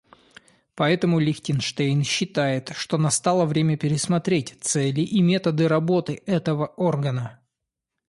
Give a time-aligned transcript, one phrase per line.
[0.73, 7.39] Поэтому Лихтенштейн считает, что настало время пересмотреть цели и методы работы этого органа.